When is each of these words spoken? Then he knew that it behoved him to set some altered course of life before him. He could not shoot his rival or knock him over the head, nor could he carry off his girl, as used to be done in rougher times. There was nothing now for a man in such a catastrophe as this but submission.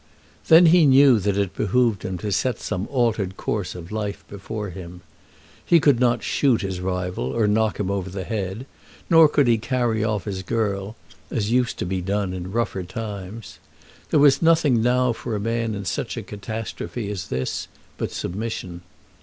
Then 0.47 0.65
he 0.65 0.87
knew 0.87 1.19
that 1.19 1.37
it 1.37 1.55
behoved 1.55 2.01
him 2.01 2.17
to 2.25 2.31
set 2.31 2.57
some 2.59 2.87
altered 2.87 3.37
course 3.37 3.75
of 3.75 3.91
life 3.91 4.23
before 4.27 4.71
him. 4.71 5.01
He 5.63 5.79
could 5.79 5.99
not 5.99 6.23
shoot 6.23 6.61
his 6.63 6.79
rival 6.79 7.25
or 7.27 7.45
knock 7.45 7.79
him 7.79 7.91
over 7.91 8.09
the 8.09 8.23
head, 8.23 8.65
nor 9.11 9.29
could 9.29 9.47
he 9.47 9.59
carry 9.59 10.03
off 10.03 10.23
his 10.23 10.41
girl, 10.41 10.95
as 11.29 11.51
used 11.51 11.77
to 11.77 11.85
be 11.85 12.01
done 12.01 12.33
in 12.33 12.51
rougher 12.51 12.81
times. 12.81 13.59
There 14.09 14.19
was 14.19 14.41
nothing 14.41 14.81
now 14.81 15.13
for 15.13 15.35
a 15.35 15.39
man 15.39 15.75
in 15.75 15.85
such 15.85 16.17
a 16.17 16.23
catastrophe 16.23 17.11
as 17.11 17.27
this 17.27 17.67
but 17.99 18.09
submission. 18.09 18.81